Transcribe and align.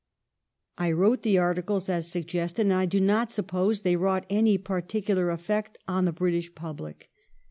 I 0.79 0.91
wrote 0.91 1.21
the 1.21 1.37
articles 1.37 1.87
as 1.87 2.09
suggested, 2.09 2.63
and 2.63 2.73
I 2.73 2.87
do 2.87 2.99
not 2.99 3.31
suppose 3.31 3.81
they 3.81 3.95
wrought 3.95 4.25
any 4.31 4.57
particular 4.57 5.29
effect 5.29 5.77
on 5.87 6.05
the 6.05 6.11
British 6.11 6.55
public. 6.55 7.11